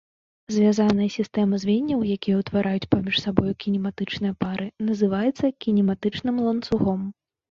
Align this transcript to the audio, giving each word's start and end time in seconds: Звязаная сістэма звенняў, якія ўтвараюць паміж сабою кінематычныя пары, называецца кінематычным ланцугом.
Звязаная 0.53 1.09
сістэма 1.15 1.55
звенняў, 1.63 1.99
якія 2.15 2.35
ўтвараюць 2.39 2.87
паміж 2.95 3.15
сабою 3.25 3.53
кінематычныя 3.63 4.33
пары, 4.41 4.67
называецца 4.89 5.45
кінематычным 5.67 6.35
ланцугом. 6.47 7.01